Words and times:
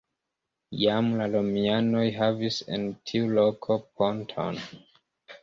Jam 0.83 1.11
la 1.19 1.27
romianoj 1.35 2.05
havis 2.15 2.57
en 2.79 2.89
tiu 3.11 3.29
loko 3.41 3.79
ponton. 4.01 4.61